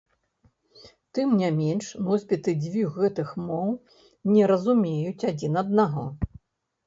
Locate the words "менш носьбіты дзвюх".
1.57-2.97